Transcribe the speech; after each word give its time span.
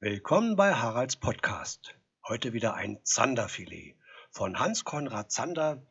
Willkommen 0.00 0.54
bei 0.54 0.74
Haralds 0.74 1.16
Podcast. 1.16 1.98
Heute 2.24 2.52
wieder 2.52 2.74
ein 2.74 3.00
Zanderfilet 3.02 3.96
von 4.30 4.60
Hans 4.60 4.84
Konrad 4.84 5.32
Zander, 5.32 5.84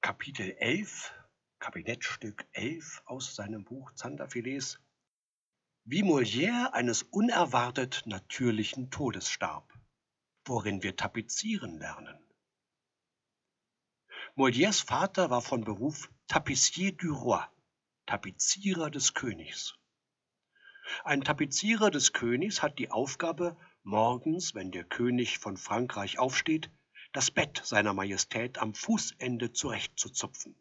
Kapitel 0.00 0.56
11, 0.58 1.14
Kabinettstück 1.60 2.44
11 2.50 3.02
aus 3.04 3.36
seinem 3.36 3.62
Buch 3.62 3.92
Zanderfilets. 3.92 4.80
Wie 5.84 6.02
Molière 6.02 6.72
eines 6.72 7.04
unerwartet 7.04 8.02
natürlichen 8.06 8.90
Todes 8.90 9.30
starb, 9.30 9.72
worin 10.44 10.82
wir 10.82 10.96
tapezieren 10.96 11.78
lernen. 11.78 12.18
Molières 14.34 14.84
Vater 14.84 15.30
war 15.30 15.40
von 15.40 15.62
Beruf 15.62 16.10
Tapissier 16.26 16.96
du 16.96 17.14
Roi, 17.14 17.44
Tapezierer 18.06 18.90
des 18.90 19.14
Königs. 19.14 19.78
Ein 21.04 21.22
Tapezierer 21.22 21.90
des 21.90 22.12
Königs 22.12 22.62
hat 22.62 22.78
die 22.78 22.90
Aufgabe, 22.90 23.56
morgens, 23.82 24.54
wenn 24.54 24.70
der 24.70 24.84
König 24.84 25.38
von 25.38 25.56
Frankreich 25.56 26.18
aufsteht, 26.18 26.70
das 27.12 27.30
Bett 27.30 27.60
seiner 27.64 27.94
Majestät 27.94 28.58
am 28.58 28.74
Fußende 28.74 29.52
zurechtzuzupfen. 29.52 30.54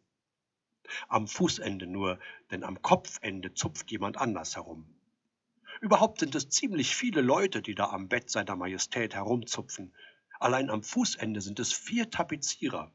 Am 1.07 1.27
Fußende 1.27 1.88
nur, 1.88 2.20
denn 2.51 2.63
am 2.63 2.81
Kopfende 2.81 3.53
zupft 3.53 3.91
jemand 3.91 4.17
anders 4.17 4.55
herum. 4.55 4.85
Überhaupt 5.81 6.20
sind 6.20 6.35
es 6.35 6.49
ziemlich 6.49 6.95
viele 6.95 7.21
Leute, 7.21 7.62
die 7.62 7.76
da 7.76 7.89
am 7.89 8.07
Bett 8.07 8.29
seiner 8.29 8.55
Majestät 8.55 9.13
herumzupfen. 9.13 9.93
Allein 10.39 10.70
am 10.70 10.84
Fußende 10.84 11.41
sind 11.41 11.59
es 11.59 11.73
vier 11.73 12.09
Tapezierer. 12.09 12.91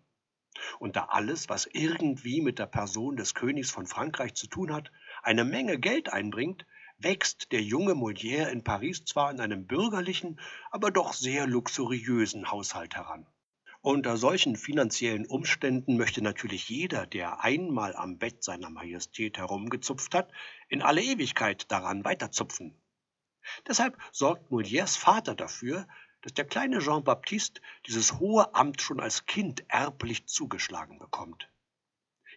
Und 0.78 0.97
da 0.97 1.06
alles, 1.06 1.48
was 1.48 1.67
irgendwie 1.67 2.41
mit 2.41 2.59
der 2.59 2.67
Person 2.67 3.17
des 3.17 3.34
Königs 3.34 3.70
von 3.70 3.87
Frankreich 3.87 4.34
zu 4.34 4.47
tun 4.47 4.73
hat, 4.73 4.91
eine 5.23 5.45
Menge 5.45 5.78
Geld 5.78 6.12
einbringt, 6.12 6.67
wächst 7.03 7.53
der 7.53 7.63
junge 7.63 7.95
Molière 7.95 8.51
in 8.51 8.63
Paris 8.63 9.05
zwar 9.05 9.31
in 9.31 9.41
einem 9.41 9.67
bürgerlichen, 9.67 10.39
aber 10.71 10.91
doch 10.91 11.15
sehr 11.15 11.47
luxuriösen 11.47 12.51
Haushalt 12.51 12.95
heran. 12.95 13.27
Unter 13.83 14.19
solchen 14.19 14.57
finanziellen 14.57 15.27
Umständen 15.27 15.97
möchte 15.97 16.20
natürlich 16.20 16.69
jeder, 16.69 17.07
der 17.07 17.42
einmal 17.42 17.97
am 17.97 18.19
Bett 18.19 18.45
seiner 18.45 18.69
Majestät 18.69 19.39
herumgezupft 19.39 20.15
hat, 20.15 20.31
in 20.69 20.83
alle 20.83 21.03
Ewigkeit 21.03 21.70
daran 21.73 22.05
weiterzupfen. 22.05 22.75
Deshalb 23.67 23.97
sorgt 24.12 24.51
Molières 24.51 24.98
Vater 24.98 25.35
dafür, 25.35 25.89
dass 26.20 26.35
der 26.35 26.45
kleine 26.45 26.81
Jean-Baptiste 26.81 27.62
dieses 27.87 28.19
hohe 28.19 28.55
Amt 28.55 28.83
schon 28.83 29.01
als 29.01 29.25
Kind 29.25 29.64
erblich 29.69 30.27
zugeschlagen 30.27 30.98
bekommt. 30.98 31.48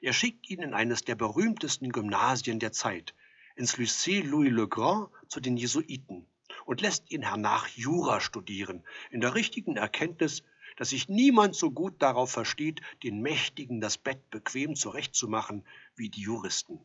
Er 0.01 0.13
schickt 0.13 0.49
ihn 0.49 0.61
in 0.61 0.73
eines 0.73 1.03
der 1.03 1.15
berühmtesten 1.15 1.91
Gymnasien 1.91 2.59
der 2.59 2.71
Zeit, 2.71 3.13
ins 3.55 3.77
Lycée 3.77 4.21
Louis 4.21 4.49
le 4.49 4.67
Grand 4.67 5.09
zu 5.27 5.39
den 5.39 5.57
Jesuiten 5.57 6.25
und 6.65 6.81
lässt 6.81 7.11
ihn 7.11 7.23
hernach 7.23 7.67
Jura 7.67 8.21
studieren, 8.21 8.83
in 9.11 9.21
der 9.21 9.35
richtigen 9.35 9.77
Erkenntnis, 9.77 10.43
dass 10.77 10.89
sich 10.89 11.09
niemand 11.09 11.55
so 11.55 11.71
gut 11.71 12.01
darauf 12.01 12.31
versteht, 12.31 12.81
den 13.03 13.21
Mächtigen 13.21 13.79
das 13.79 13.97
Bett 13.97 14.29
bequem 14.29 14.75
zurechtzumachen 14.75 15.65
wie 15.95 16.09
die 16.09 16.21
Juristen. 16.21 16.79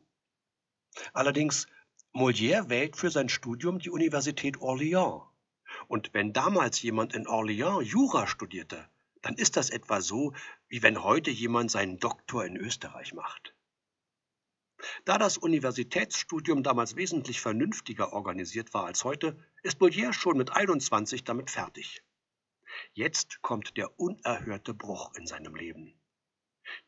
Allerdings, 1.13 1.67
Molière 2.13 2.69
wählt 2.69 2.97
für 2.97 3.11
sein 3.11 3.29
Studium 3.29 3.79
die 3.79 3.91
Universität 3.91 4.57
Orléans. 4.59 5.23
Und 5.87 6.13
wenn 6.15 6.33
damals 6.33 6.83
jemand 6.83 7.15
in 7.15 7.27
Orléans 7.27 7.83
Jura 7.83 8.27
studierte, 8.27 8.89
dann 9.23 9.35
ist 9.35 9.57
das 9.57 9.71
etwa 9.71 10.01
so, 10.01 10.33
wie 10.69 10.83
wenn 10.83 11.03
heute 11.03 11.31
jemand 11.31 11.71
seinen 11.71 11.99
Doktor 11.99 12.45
in 12.45 12.57
Österreich 12.57 13.15
macht. 13.15 13.55
Da 15.09 15.17
das 15.17 15.39
Universitätsstudium 15.39 16.63
damals 16.63 16.95
wesentlich 16.95 17.41
vernünftiger 17.41 18.13
organisiert 18.13 18.75
war 18.75 18.85
als 18.85 19.05
heute, 19.05 19.43
ist 19.63 19.81
Molière 19.81 20.13
schon 20.13 20.37
mit 20.37 20.55
21 20.55 21.25
damit 21.25 21.51
fertig. 21.51 22.03
Jetzt 22.93 23.41
kommt 23.41 23.79
der 23.79 23.99
unerhörte 23.99 24.75
Bruch 24.75 25.15
in 25.15 25.27
seinem 25.27 25.55
Leben. 25.55 25.99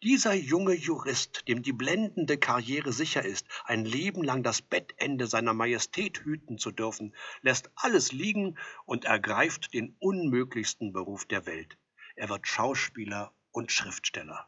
Dieser 0.03 0.35
junge 0.35 0.75
Jurist, 0.75 1.49
dem 1.49 1.63
die 1.63 1.73
blendende 1.73 2.37
Karriere 2.37 2.93
sicher 2.93 3.25
ist, 3.25 3.47
ein 3.65 3.87
Leben 3.87 4.23
lang 4.23 4.43
das 4.43 4.61
Bettende 4.61 5.27
seiner 5.27 5.55
Majestät 5.55 6.19
hüten 6.23 6.59
zu 6.59 6.73
dürfen, 6.73 7.17
lässt 7.41 7.71
alles 7.75 8.13
liegen 8.13 8.59
und 8.85 9.07
ergreift 9.07 9.73
den 9.73 9.97
unmöglichsten 9.99 10.93
Beruf 10.93 11.25
der 11.25 11.47
Welt. 11.47 11.79
Er 12.17 12.29
wird 12.29 12.47
Schauspieler 12.47 13.33
und 13.51 13.73
Schriftsteller. 13.73 14.47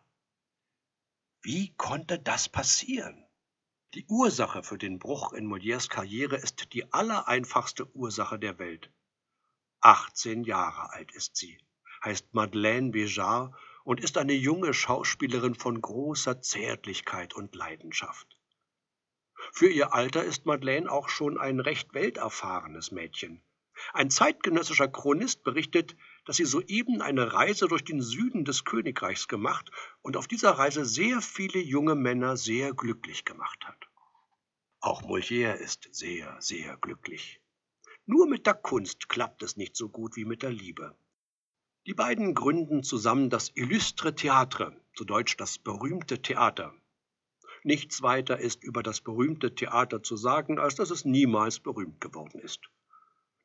Wie 1.41 1.72
konnte 1.78 2.19
das 2.19 2.50
passieren? 2.50 3.22
Die 3.94 4.06
Ursache 4.06 4.62
für 4.62 4.78
den 4.78 4.98
Bruch 4.98 5.34
in 5.34 5.47
Molières 5.47 5.91
Karriere 5.91 6.36
ist 6.36 6.72
die 6.72 6.91
allereinfachste 6.94 7.94
Ursache 7.94 8.38
der 8.38 8.58
Welt. 8.58 8.91
18 9.82 10.44
Jahre 10.44 10.94
alt 10.94 11.12
ist 11.12 11.36
sie, 11.36 11.58
heißt 12.03 12.32
Madeleine 12.32 12.91
Béjart 12.91 13.53
und 13.84 14.00
ist 14.00 14.16
eine 14.16 14.32
junge 14.32 14.72
Schauspielerin 14.72 15.54
von 15.54 15.78
großer 15.82 16.41
Zärtlichkeit 16.41 17.34
und 17.34 17.54
Leidenschaft. 17.54 18.38
Für 19.53 19.69
ihr 19.69 19.92
Alter 19.92 20.24
ist 20.24 20.47
Madeleine 20.47 20.91
auch 20.91 21.10
schon 21.10 21.38
ein 21.38 21.60
recht 21.60 21.92
welterfahrenes 21.92 22.92
Mädchen. 22.92 23.42
Ein 23.92 24.09
zeitgenössischer 24.09 24.88
Chronist 24.88 25.44
berichtet, 25.44 25.97
dass 26.25 26.37
sie 26.37 26.44
soeben 26.44 27.03
eine 27.03 27.33
Reise 27.33 27.66
durch 27.69 27.84
den 27.84 28.00
Süden 28.00 28.44
des 28.44 28.65
Königreichs 28.65 29.28
gemacht 29.28 29.71
und 30.03 30.16
auf 30.16 30.28
dieser 30.28 30.53
Reise 30.53 30.84
sehr 30.84 31.21
viele 31.21 31.59
junge 31.59 31.94
Männer 31.94 32.37
sehr 32.37 32.72
glücklich 32.72 33.25
gemacht 33.25 33.65
hat. 33.65 33.88
Auch 34.81 35.03
Molière 35.03 35.55
ist 35.55 35.88
sehr, 35.93 36.37
sehr 36.41 36.77
glücklich. 36.77 37.41
Nur 38.06 38.27
mit 38.27 38.47
der 38.47 38.55
Kunst 38.55 39.09
klappt 39.09 39.43
es 39.43 39.56
nicht 39.56 39.77
so 39.77 39.88
gut 39.88 40.16
wie 40.16 40.25
mit 40.25 40.43
der 40.43 40.50
Liebe. 40.50 40.97
Die 41.87 41.94
beiden 41.94 42.34
gründen 42.34 42.83
zusammen 42.83 43.31
das 43.31 43.50
Illustre 43.54 44.15
Theatre, 44.15 44.77
zu 44.94 45.04
Deutsch 45.04 45.37
das 45.37 45.59
berühmte 45.59 46.22
Theater. 46.22 46.75
Nichts 47.65 48.03
weiter 48.03 48.39
ist 48.39 48.65
über 48.65 48.83
das 48.83 49.00
berühmte 49.00 49.54
Theater 49.54 50.03
zu 50.03 50.16
sagen, 50.16 50.59
als 50.59 50.75
dass 50.75 50.91
es 50.91 51.04
niemals 51.04 51.60
berühmt 51.60 52.00
geworden 52.00 52.41
ist. 52.41 52.60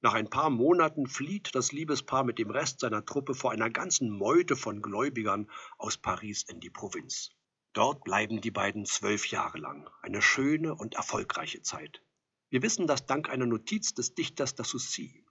Nach 0.07 0.13
ein 0.13 0.29
paar 0.29 0.49
Monaten 0.49 1.05
flieht 1.05 1.53
das 1.53 1.73
Liebespaar 1.73 2.23
mit 2.23 2.39
dem 2.39 2.49
Rest 2.49 2.79
seiner 2.79 3.05
Truppe 3.05 3.35
vor 3.35 3.51
einer 3.51 3.69
ganzen 3.69 4.09
Meute 4.09 4.55
von 4.55 4.81
Gläubigern 4.81 5.51
aus 5.77 5.97
Paris 5.97 6.43
in 6.43 6.61
die 6.61 6.69
Provinz. 6.69 7.31
Dort 7.73 8.05
bleiben 8.05 8.39
die 8.39 8.49
beiden 8.49 8.85
zwölf 8.85 9.27
Jahre 9.27 9.57
lang, 9.57 9.89
eine 10.01 10.21
schöne 10.21 10.73
und 10.75 10.95
erfolgreiche 10.95 11.61
Zeit. 11.61 12.01
Wir 12.49 12.61
wissen 12.61 12.87
das 12.87 13.05
dank 13.05 13.29
einer 13.29 13.47
Notiz 13.47 13.95
des 13.95 14.15
Dichters 14.15 14.55
Dassoucy. 14.55 15.25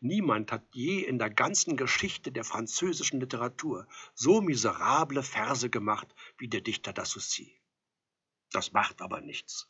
Niemand 0.00 0.50
hat 0.50 0.64
je 0.72 1.00
in 1.00 1.18
der 1.18 1.28
ganzen 1.28 1.76
Geschichte 1.76 2.32
der 2.32 2.44
französischen 2.44 3.20
Literatur 3.20 3.86
so 4.14 4.40
miserable 4.40 5.22
Verse 5.22 5.68
gemacht 5.68 6.14
wie 6.38 6.48
der 6.48 6.62
Dichter 6.62 6.94
Dassoucy. 6.94 7.60
Das 8.50 8.72
macht 8.72 9.02
aber 9.02 9.20
nichts. 9.20 9.68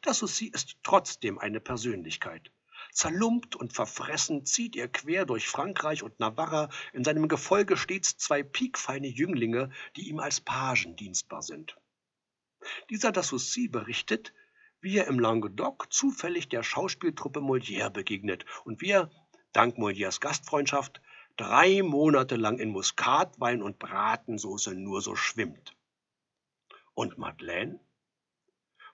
Dassoucy 0.00 0.46
ist 0.46 0.78
trotzdem 0.82 1.38
eine 1.38 1.60
Persönlichkeit, 1.60 2.50
Zerlumpt 2.94 3.56
und 3.56 3.72
verfressen 3.72 4.46
zieht 4.46 4.76
er 4.76 4.86
quer 4.86 5.26
durch 5.26 5.48
Frankreich 5.48 6.04
und 6.04 6.20
Navarra, 6.20 6.68
in 6.92 7.02
seinem 7.02 7.26
Gefolge 7.26 7.76
stets 7.76 8.16
zwei 8.16 8.44
piekfeine 8.44 9.08
Jünglinge, 9.08 9.70
die 9.96 10.08
ihm 10.08 10.20
als 10.20 10.40
Pagen 10.40 10.94
dienstbar 10.94 11.42
sind. 11.42 11.76
Dieser 12.90 13.10
Dassoucy 13.10 13.66
berichtet, 13.66 14.32
wie 14.80 14.96
er 14.96 15.08
im 15.08 15.18
Languedoc 15.18 15.92
zufällig 15.92 16.48
der 16.48 16.62
Schauspieltruppe 16.62 17.40
Molière 17.40 17.90
begegnet 17.90 18.46
und 18.64 18.80
wie 18.80 18.90
er, 18.90 19.10
dank 19.52 19.76
Molières 19.76 20.20
Gastfreundschaft, 20.20 21.00
drei 21.36 21.82
Monate 21.82 22.36
lang 22.36 22.60
in 22.60 22.70
Muskatwein 22.70 23.60
und 23.60 23.80
Bratensoße 23.80 24.76
nur 24.76 25.02
so 25.02 25.16
schwimmt. 25.16 25.76
Und 26.94 27.18
Madeleine? 27.18 27.80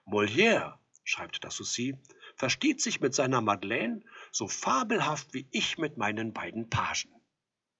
Molière, 0.07 0.79
schreibt 1.03 1.43
Dassoucy, 1.43 1.97
versteht 2.35 2.81
sich 2.81 3.01
mit 3.01 3.13
seiner 3.13 3.41
Madeleine 3.41 4.01
so 4.31 4.47
fabelhaft 4.47 5.33
wie 5.33 5.47
ich 5.51 5.77
mit 5.77 5.97
meinen 5.97 6.33
beiden 6.33 6.69
Pagen. 6.69 7.09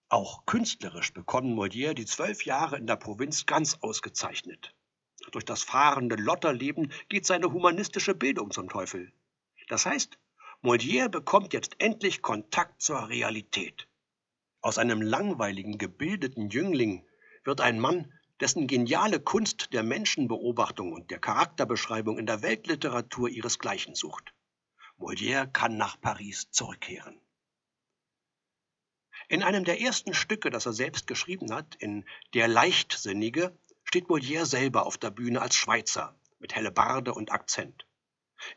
Auch 0.10 0.46
künstlerisch 0.46 1.14
bekommen 1.14 1.58
Molière 1.58 1.94
die 1.94 2.06
zwölf 2.06 2.44
Jahre 2.44 2.78
in 2.78 2.86
der 2.86 2.98
Provinz 2.98 3.46
ganz 3.46 3.78
ausgezeichnet. 3.82 4.76
Durch 5.32 5.46
das 5.46 5.64
fahrende 5.64 6.16
Lotterleben 6.16 6.92
geht 7.08 7.26
seine 7.26 7.54
humanistische 7.54 8.14
Bildung 8.14 8.52
zum 8.52 8.68
Teufel. 8.68 9.14
Das 9.70 9.86
heißt, 9.86 10.18
Molière 10.62 11.08
bekommt 11.08 11.54
jetzt 11.54 11.76
endlich 11.80 12.22
Kontakt 12.22 12.82
zur 12.82 13.08
Realität. 13.08 13.88
Aus 14.60 14.78
einem 14.78 15.02
langweiligen, 15.02 15.78
gebildeten 15.78 16.50
Jüngling 16.50 17.08
wird 17.44 17.62
ein 17.62 17.80
Mann, 17.80 18.12
dessen 18.42 18.66
geniale 18.68 19.20
Kunst 19.20 19.72
der 19.72 19.84
Menschenbeobachtung 19.84 20.92
und 20.92 21.12
der 21.12 21.20
Charakterbeschreibung 21.20 22.18
in 22.18 22.26
der 22.26 22.42
Weltliteratur 22.42 23.30
ihresgleichen 23.30 23.94
sucht. 23.94 24.34
Molière 24.98 25.48
kann 25.48 25.78
nach 25.78 26.02
Paris 26.02 26.50
zurückkehren. 26.52 27.20
In 29.30 29.44
einem 29.44 29.64
der 29.64 29.80
ersten 29.80 30.14
Stücke, 30.14 30.50
das 30.50 30.66
er 30.66 30.74
selbst 30.74 31.08
geschrieben 31.08 31.54
hat, 31.54 31.76
in 31.76 32.04
Der 32.34 32.48
Leichtsinnige, 32.48 33.58
steht 33.84 34.08
Molière 34.08 34.46
selber 34.46 34.86
auf 34.86 34.98
der 34.98 35.12
Bühne 35.12 35.42
als 35.42 35.56
Schweizer 35.56 36.16
mit 36.40 36.56
Hellebarde 36.56 37.14
und 37.14 37.32
Akzent. 37.32 37.88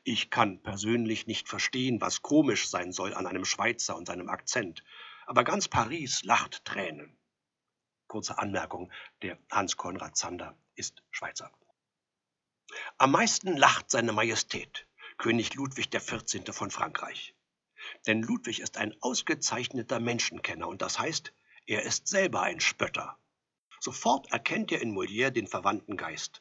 Ich 0.02 0.30
kann 0.30 0.62
persönlich 0.62 1.26
nicht 1.26 1.48
verstehen, 1.48 2.00
was 2.00 2.22
komisch 2.22 2.68
sein 2.68 2.90
soll 2.90 3.12
an 3.12 3.26
einem 3.26 3.44
Schweizer 3.44 3.96
und 3.96 4.06
seinem 4.06 4.30
Akzent, 4.30 4.82
aber 5.26 5.44
ganz 5.44 5.68
Paris 5.68 6.24
lacht 6.24 6.64
Tränen. 6.64 7.18
Kurze 8.14 8.38
Anmerkung, 8.38 8.92
der 9.22 9.40
Hans 9.50 9.76
Konrad 9.76 10.16
Zander 10.16 10.56
ist 10.76 11.02
Schweizer. 11.10 11.50
Am 12.96 13.10
meisten 13.10 13.56
lacht 13.56 13.90
seine 13.90 14.12
Majestät, 14.12 14.86
König 15.18 15.54
Ludwig 15.54 15.90
XIV. 15.90 16.54
von 16.54 16.70
Frankreich. 16.70 17.34
Denn 18.06 18.22
Ludwig 18.22 18.60
ist 18.60 18.76
ein 18.76 18.94
ausgezeichneter 19.00 19.98
Menschenkenner 19.98 20.68
und 20.68 20.80
das 20.80 21.00
heißt, 21.00 21.32
er 21.66 21.82
ist 21.82 22.06
selber 22.06 22.42
ein 22.42 22.60
Spötter. 22.60 23.18
Sofort 23.80 24.30
erkennt 24.30 24.70
er 24.70 24.80
in 24.80 24.94
Molière 24.96 25.30
den 25.30 25.48
verwandten 25.48 25.96
Geist. 25.96 26.40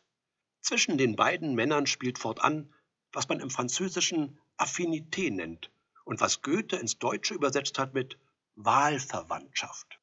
Zwischen 0.61 0.99
den 0.99 1.15
beiden 1.15 1.55
Männern 1.55 1.87
spielt 1.87 2.19
fortan 2.19 2.71
was 3.11 3.29
man 3.29 3.39
im 3.39 3.49
Französischen 3.49 4.39
Affinité 4.57 5.31
nennt 5.31 5.71
und 6.05 6.21
was 6.21 6.43
Goethe 6.43 6.75
ins 6.75 6.99
Deutsche 6.99 7.33
übersetzt 7.33 7.79
hat 7.79 7.95
mit 7.95 8.19
Wahlverwandtschaft. 8.53 10.02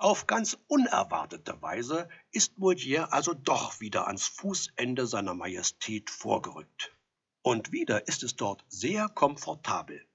Auf 0.00 0.28
ganz 0.28 0.56
unerwartete 0.68 1.60
Weise 1.60 2.08
ist 2.30 2.56
Molière 2.56 3.10
also 3.10 3.34
doch 3.34 3.80
wieder 3.80 4.06
ans 4.06 4.28
Fußende 4.28 5.08
seiner 5.08 5.34
Majestät 5.34 6.08
vorgerückt. 6.08 6.96
Und 7.42 7.72
wieder 7.72 8.06
ist 8.06 8.22
es 8.22 8.36
dort 8.36 8.64
sehr 8.68 9.08
komfortabel. 9.08 10.06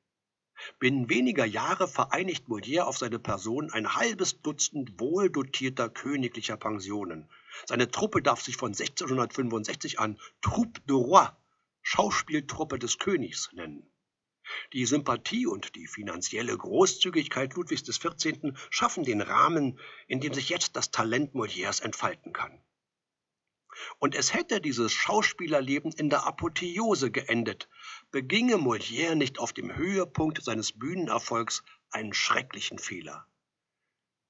Binnen 0.79 1.09
weniger 1.09 1.43
Jahre 1.43 1.89
vereinigt 1.89 2.47
Molière 2.47 2.83
auf 2.83 2.97
seine 2.97 3.19
Person 3.19 3.71
ein 3.71 3.93
halbes 3.93 4.41
Dutzend 4.41 5.01
wohldotierter 5.01 5.89
königlicher 5.89 6.55
Pensionen. 6.55 7.29
Seine 7.65 7.91
Truppe 7.91 8.21
darf 8.21 8.41
sich 8.41 8.55
von 8.55 8.69
1665 8.69 9.99
an 9.99 10.17
Troupe 10.41 10.79
de 10.87 10.95
Roi 10.95 11.27
Schauspieltruppe 11.81 12.79
des 12.79 12.99
Königs 12.99 13.49
nennen. 13.51 13.92
Die 14.73 14.85
Sympathie 14.85 15.47
und 15.47 15.75
die 15.75 15.87
finanzielle 15.87 16.57
Großzügigkeit 16.57 17.53
Ludwigs 17.53 17.83
XIV. 17.83 18.53
schaffen 18.69 19.03
den 19.03 19.21
Rahmen, 19.21 19.79
in 20.07 20.19
dem 20.19 20.33
sich 20.33 20.49
jetzt 20.49 20.75
das 20.75 20.91
Talent 20.91 21.33
Molières 21.33 21.81
entfalten 21.81 22.33
kann. 22.33 22.61
Und 23.99 24.15
es 24.15 24.33
hätte 24.33 24.61
dieses 24.61 24.91
Schauspielerleben 24.91 25.91
in 25.91 26.09
der 26.09 26.25
Apotheose 26.25 27.11
geendet, 27.11 27.69
beginge 28.11 28.55
Molière 28.55 29.15
nicht 29.15 29.39
auf 29.39 29.53
dem 29.53 29.75
Höhepunkt 29.75 30.43
seines 30.43 30.71
Bühnenerfolgs 30.71 31.63
einen 31.89 32.13
schrecklichen 32.13 32.79
Fehler. 32.79 33.27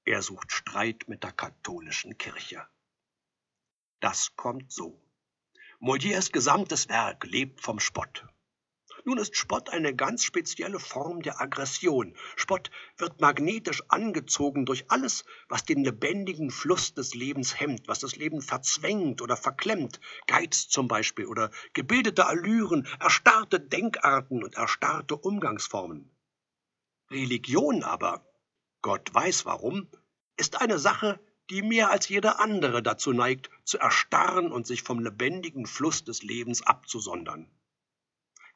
Er 0.04 0.22
sucht 0.22 0.52
Streit 0.52 1.08
mit 1.08 1.22
der 1.24 1.32
katholischen 1.32 2.18
Kirche. 2.18 2.66
Das 4.00 4.36
kommt 4.36 4.70
so. 4.70 5.00
Molières 5.80 6.30
gesamtes 6.30 6.88
Werk 6.88 7.24
lebt 7.24 7.60
vom 7.60 7.80
Spott. 7.80 8.26
Nun 9.06 9.18
ist 9.18 9.36
Spott 9.36 9.68
eine 9.68 9.94
ganz 9.94 10.24
spezielle 10.24 10.80
Form 10.80 11.20
der 11.20 11.38
Aggression. 11.38 12.16
Spott 12.36 12.70
wird 12.96 13.20
magnetisch 13.20 13.82
angezogen 13.88 14.64
durch 14.64 14.90
alles, 14.90 15.26
was 15.46 15.64
den 15.64 15.84
lebendigen 15.84 16.50
Fluss 16.50 16.94
des 16.94 17.14
Lebens 17.14 17.60
hemmt, 17.60 17.86
was 17.86 17.98
das 17.98 18.16
Leben 18.16 18.40
verzwängt 18.40 19.20
oder 19.20 19.36
verklemmt, 19.36 20.00
Geiz 20.26 20.68
zum 20.68 20.88
Beispiel 20.88 21.26
oder 21.26 21.50
gebildete 21.74 22.24
Allüren, 22.26 22.88
erstarrte 22.98 23.60
Denkarten 23.60 24.42
und 24.42 24.54
erstarrte 24.54 25.16
Umgangsformen. 25.16 26.10
Religion 27.10 27.82
aber, 27.82 28.26
Gott 28.80 29.12
weiß 29.12 29.44
warum, 29.44 29.90
ist 30.38 30.62
eine 30.62 30.78
Sache, 30.78 31.20
die 31.50 31.60
mehr 31.60 31.90
als 31.90 32.08
jeder 32.08 32.40
andere 32.40 32.82
dazu 32.82 33.12
neigt, 33.12 33.50
zu 33.64 33.76
erstarren 33.76 34.50
und 34.50 34.66
sich 34.66 34.82
vom 34.82 35.00
lebendigen 35.00 35.66
Fluss 35.66 36.04
des 36.04 36.22
Lebens 36.22 36.62
abzusondern. 36.62 37.50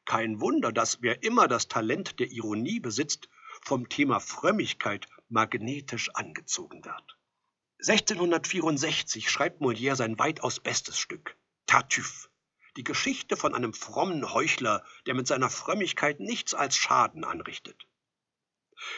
Kein 0.09 0.41
Wunder, 0.41 0.71
dass 0.71 1.03
wer 1.03 1.21
immer 1.21 1.47
das 1.47 1.67
Talent 1.67 2.19
der 2.19 2.31
Ironie 2.31 2.79
besitzt, 2.79 3.29
vom 3.61 3.89
Thema 3.89 4.19
Frömmigkeit 4.19 5.05
magnetisch 5.27 6.09
angezogen 6.15 6.83
wird. 6.83 7.19
1664 7.87 9.29
schreibt 9.29 9.61
Molière 9.61 9.95
sein 9.95 10.17
weitaus 10.17 10.61
bestes 10.61 10.97
Stück, 10.97 11.37
Tartuffe, 11.67 12.27
die 12.75 12.83
Geschichte 12.83 13.37
von 13.37 13.53
einem 13.53 13.71
frommen 13.71 14.33
Heuchler, 14.33 14.83
der 15.05 15.13
mit 15.13 15.27
seiner 15.27 15.51
Frömmigkeit 15.51 16.19
nichts 16.19 16.55
als 16.55 16.75
Schaden 16.75 17.23
anrichtet. 17.23 17.85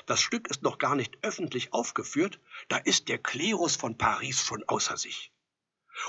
Das 0.05 0.21
Stück 0.21 0.47
ist 0.47 0.63
noch 0.63 0.77
gar 0.77 0.95
nicht 0.95 1.17
öffentlich 1.23 1.73
aufgeführt, 1.73 2.39
da 2.69 2.77
ist 2.77 3.09
der 3.09 3.17
Klerus 3.17 3.75
von 3.75 3.97
Paris 3.97 4.45
schon 4.45 4.63
außer 4.63 4.95
sich. 4.95 5.33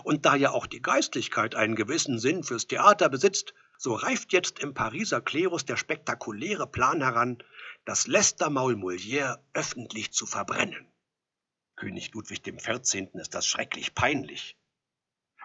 Und 0.04 0.26
da 0.26 0.37
ja 0.37 0.52
auch 0.52 0.69
die 0.69 0.81
Geistlichkeit 0.81 1.56
einen 1.56 1.75
gewissen 1.75 2.20
Sinn 2.20 2.44
fürs 2.44 2.69
Theater 2.69 3.08
besitzt, 3.08 3.52
so 3.82 3.94
reift 3.94 4.32
jetzt 4.32 4.61
im 4.61 4.75
Pariser 4.75 5.20
Klerus 5.20 5.64
der 5.64 5.76
spektakuläre 5.76 6.69
Plan 6.69 7.02
heran, 7.02 7.43
das 7.84 8.06
Lästermaul 8.06 8.75
Molière 8.75 9.40
öffentlich 9.55 10.12
zu 10.12 10.25
verbrennen. 10.25 10.87
König 11.75 12.14
Ludwig 12.14 12.44
XIV. 12.44 13.08
ist 13.14 13.34
das 13.34 13.44
schrecklich 13.44 13.96
peinlich. 13.96 14.56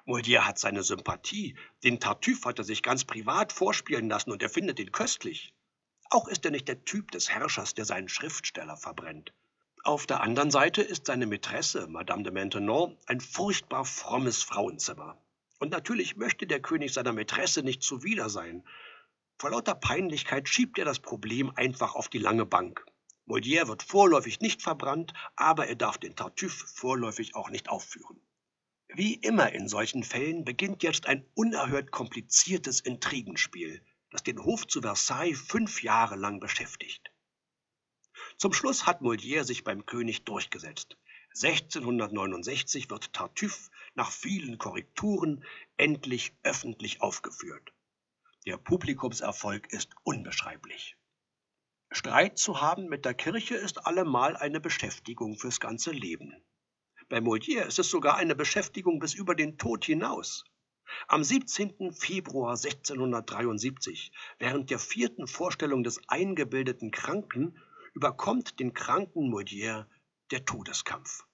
Molière 0.05 0.45
hat 0.45 0.59
seine 0.59 0.83
Sympathie, 0.83 1.57
den 1.83 1.99
Tartuffe 1.99 2.49
hat 2.49 2.59
er 2.59 2.63
sich 2.63 2.83
ganz 2.83 3.05
privat 3.05 3.53
vorspielen 3.53 4.07
lassen 4.07 4.29
und 4.29 4.43
er 4.43 4.49
findet 4.49 4.79
ihn 4.79 4.91
köstlich. 4.91 5.55
Auch 6.11 6.27
ist 6.27 6.45
er 6.45 6.51
nicht 6.51 6.67
der 6.67 6.85
Typ 6.85 7.09
des 7.09 7.31
Herrschers, 7.31 7.73
der 7.73 7.85
seinen 7.85 8.07
Schriftsteller 8.07 8.77
verbrennt. 8.77 9.33
Auf 9.83 10.05
der 10.05 10.21
anderen 10.21 10.51
Seite 10.51 10.83
ist 10.83 11.07
seine 11.07 11.25
Mätresse, 11.25 11.87
Madame 11.87 12.21
de 12.21 12.31
Maintenon, 12.31 12.99
ein 13.07 13.19
furchtbar 13.19 13.83
frommes 13.83 14.43
Frauenzimmer. 14.43 15.17
Und 15.59 15.71
natürlich 15.71 16.15
möchte 16.17 16.45
der 16.45 16.61
König 16.61 16.93
seiner 16.93 17.13
Mätresse 17.13 17.63
nicht 17.63 17.81
zuwider 17.83 18.29
sein. 18.29 18.63
Vor 19.39 19.51
lauter 19.51 19.75
Peinlichkeit 19.75 20.49
schiebt 20.49 20.77
er 20.77 20.85
das 20.85 20.99
Problem 20.99 21.51
einfach 21.55 21.95
auf 21.95 22.09
die 22.09 22.19
lange 22.19 22.45
Bank. 22.45 22.85
Molière 23.27 23.67
wird 23.67 23.83
vorläufig 23.83 24.39
nicht 24.39 24.61
verbrannt, 24.61 25.13
aber 25.35 25.67
er 25.67 25.75
darf 25.75 25.97
den 25.97 26.15
Tartuffe 26.15 26.65
vorläufig 26.67 27.35
auch 27.35 27.49
nicht 27.49 27.69
aufführen. 27.69 28.21
Wie 28.87 29.15
immer 29.15 29.51
in 29.51 29.67
solchen 29.67 30.03
Fällen 30.03 30.45
beginnt 30.45 30.81
jetzt 30.81 31.07
ein 31.07 31.25
unerhört 31.33 31.91
kompliziertes 31.91 32.79
Intrigenspiel, 32.79 33.83
das 34.11 34.23
den 34.23 34.41
Hof 34.41 34.65
zu 34.65 34.81
Versailles 34.81 35.39
fünf 35.39 35.83
Jahre 35.83 36.15
lang 36.15 36.39
beschäftigt. 36.39 37.11
Zum 38.37 38.53
Schluss 38.53 38.85
hat 38.85 39.01
Molière 39.01 39.43
sich 39.43 39.63
beim 39.63 39.85
König 39.85 40.23
durchgesetzt. 40.23 40.97
1669 41.35 42.89
wird 42.89 43.11
Tartuffe 43.13 43.69
nach 43.97 44.11
vielen 44.11 44.59
Korrekturen 44.59 45.43
endlich 45.75 46.31
öffentlich 46.43 47.01
aufgeführt. 47.01 47.73
Der 48.45 48.57
Publikumserfolg 48.57 49.73
ist 49.73 49.95
unbeschreiblich. 50.03 50.95
Streit 51.91 52.37
zu 52.37 52.61
haben 52.61 52.87
mit 52.87 53.05
der 53.05 53.15
Kirche 53.15 53.55
ist 53.55 53.87
allemal 53.87 54.37
eine 54.37 54.59
Beschäftigung 54.59 55.37
fürs 55.37 55.59
ganze 55.59 55.91
Leben. 55.91 56.35
Bei 57.09 57.19
Molière 57.19 57.65
ist 57.65 57.79
es 57.79 57.89
sogar 57.89 58.17
eine 58.17 58.35
Beschäftigung 58.35 58.99
bis 58.99 59.13
über 59.13 59.33
den 59.33 59.57
Tod 59.57 59.83
hinaus. 59.85 60.45
Am 61.07 61.23
17. 61.23 61.91
Februar 61.91 62.51
1673, 62.51 64.11
während 64.37 64.69
der 64.69 64.79
vierten 64.79 65.27
Vorstellung 65.27 65.83
des 65.83 66.01
eingebildeten 66.07 66.91
Kranken, 66.91 67.57
überkommt 67.93 68.59
den 68.59 68.73
kranken 68.73 69.33
Molière 69.33 69.87
der 70.31 70.45
Todeskampf. 70.45 71.25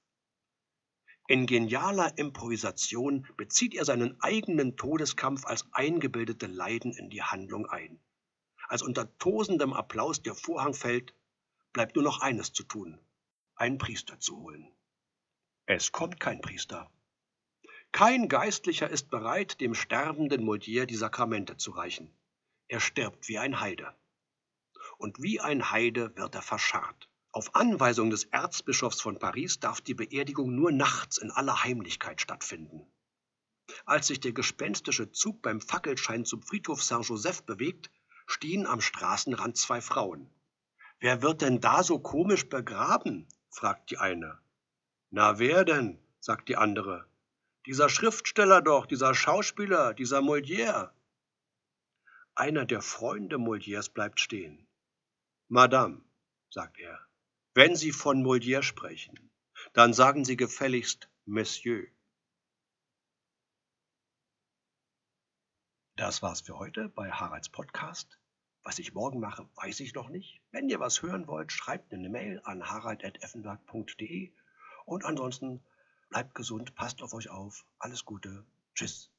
In 1.28 1.46
genialer 1.46 2.18
Improvisation 2.18 3.26
bezieht 3.38 3.76
er 3.76 3.86
seinen 3.86 4.20
eigenen 4.22 4.76
Todeskampf 4.76 5.46
als 5.46 5.66
eingebildete 5.72 6.48
Leiden 6.48 6.92
in 6.92 7.10
die 7.10 7.24
Handlung 7.24 7.66
ein. 7.66 8.00
Als 8.68 8.82
unter 8.82 9.18
tosendem 9.20 9.72
Applaus 9.72 10.22
der 10.22 10.36
Vorhang 10.36 10.74
fällt, 10.74 11.16
bleibt 11.72 11.96
nur 11.96 12.04
noch 12.04 12.20
eines 12.20 12.52
zu 12.52 12.64
tun, 12.64 13.00
einen 13.56 13.78
Priester 13.78 14.20
zu 14.20 14.38
holen. 14.38 14.70
Es 15.66 15.94
kommt 15.94 16.20
kein 16.20 16.42
Priester. 16.42 16.92
Kein 17.94 18.28
Geistlicher 18.28 18.90
ist 18.90 19.10
bereit, 19.10 19.62
dem 19.62 19.76
sterbenden 19.76 20.44
Molière 20.44 20.86
die 20.86 20.96
Sakramente 20.96 21.56
zu 21.56 21.72
reichen. 21.72 22.14
Er 22.68 22.82
stirbt 22.82 23.30
wie 23.30 23.38
ein 23.38 23.62
Heide. 23.62 23.96
Und 24.98 25.22
wie 25.22 25.40
ein 25.40 25.72
Heide 25.72 26.18
wird 26.18 26.36
er 26.36 26.42
verscharrt. 26.42 27.08
Auf 27.36 27.56
Anweisung 27.56 28.12
des 28.12 28.26
Erzbischofs 28.26 29.02
von 29.02 29.18
Paris 29.18 29.60
darf 29.60 29.82
die 29.82 29.96
Beerdigung 29.96 30.54
nur 30.54 30.72
nachts 30.72 31.18
in 31.18 31.32
aller 31.32 31.64
Heimlichkeit 31.64 32.22
stattfinden. 32.22 32.86
Als 33.86 34.06
sich 34.06 34.20
der 34.20 34.34
gespenstische 34.34 35.12
Zug 35.12 35.42
beim 35.42 35.60
Fackelschein 35.60 36.26
zum 36.26 36.44
Friedhof 36.44 36.84
Saint-Joseph 36.84 37.42
bewegt, 37.44 37.90
stehen 38.28 38.68
am 38.68 38.82
Straßenrand 38.82 39.58
zwei 39.58 39.82
Frauen. 39.82 40.30
Wer 41.00 41.24
wird 41.24 41.42
denn 41.42 41.60
da 41.60 41.82
so 41.82 41.98
komisch 41.98 42.48
begraben? 42.50 43.28
fragt 43.50 43.90
die 43.90 43.98
eine. 43.98 44.38
Na 45.10 45.40
wer 45.40 45.66
denn? 45.66 45.98
sagt 46.20 46.50
die 46.50 46.56
andere. 46.56 47.08
Dieser 47.66 47.90
Schriftsteller 47.90 48.62
doch, 48.62 48.86
dieser 48.86 49.16
Schauspieler, 49.16 49.96
dieser 49.96 50.20
Molière. 50.20 50.92
Einer 52.36 52.66
der 52.66 52.84
Freunde 52.84 53.38
Molières 53.38 53.92
bleibt 53.92 54.20
stehen. 54.20 54.68
Madame, 55.48 56.02
sagt 56.52 56.78
er, 56.78 57.03
wenn 57.54 57.76
Sie 57.76 57.92
von 57.92 58.24
Molière 58.24 58.64
sprechen, 58.64 59.32
dann 59.74 59.94
sagen 59.94 60.26
Sie 60.26 60.38
gefälligst 60.38 61.10
Monsieur. 61.26 61.88
Das 65.96 66.22
war's 66.22 66.42
für 66.42 66.58
heute 66.58 66.90
bei 66.90 67.12
Haralds 67.12 67.50
Podcast. 67.50 68.20
Was 68.64 68.80
ich 68.80 68.94
morgen 68.94 69.20
mache, 69.20 69.48
weiß 69.56 69.82
ich 69.82 69.94
noch 69.94 70.10
nicht. 70.10 70.42
Wenn 70.52 70.70
ihr 70.70 70.80
was 70.80 71.02
hören 71.02 71.28
wollt, 71.28 71.52
schreibt 71.52 71.94
eine 71.94 72.10
Mail 72.10 72.42
an 72.46 72.68
harald.effenberg.de 72.68 74.34
und 74.86 75.06
ansonsten 75.06 75.64
bleibt 76.10 76.34
gesund, 76.34 76.74
passt 76.74 77.02
auf 77.04 77.14
euch 77.14 77.30
auf. 77.30 77.66
Alles 77.78 78.06
Gute. 78.06 78.46
Tschüss. 78.74 79.13